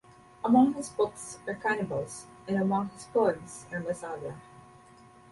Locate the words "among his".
0.43-0.89, 2.57-3.05